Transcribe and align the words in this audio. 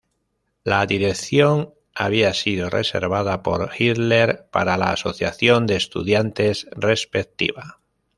La 0.63 0.83
dirección 0.87 1.75
había 1.93 2.33
sido 2.33 2.71
reservada 2.71 3.43
por 3.43 3.69
Hitler 3.77 4.47
para 4.51 4.75
la 4.75 4.93
asociación 4.93 5.67
de 5.67 5.75
estudiantes 5.75 6.65
respectiva. 6.71 7.79